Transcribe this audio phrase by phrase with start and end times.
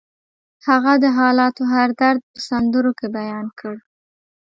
[0.67, 3.75] هغه د حالاتو هر درد په سندرو کې بیان کړ